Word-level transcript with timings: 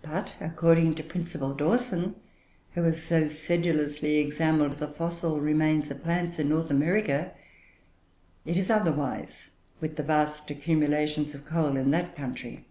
But, 0.00 0.36
according 0.40 0.94
to 0.94 1.02
Principal 1.02 1.54
Dawson, 1.54 2.14
who 2.74 2.84
has 2.84 3.02
so 3.02 3.26
sedulously 3.26 4.18
examined 4.18 4.74
the 4.78 4.86
fossil 4.86 5.40
remains 5.40 5.90
of 5.90 6.04
plants 6.04 6.38
in 6.38 6.48
North 6.48 6.70
America, 6.70 7.32
it 8.44 8.56
is 8.56 8.70
otherwise 8.70 9.50
with 9.80 9.96
the 9.96 10.04
vast 10.04 10.48
accumulations 10.52 11.34
of 11.34 11.46
coal 11.46 11.76
in 11.76 11.90
that 11.90 12.14
country. 12.14 12.64